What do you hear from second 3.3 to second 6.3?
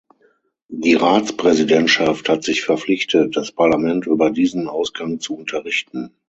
das Parlament über diesen Ausgang zu unterrichten.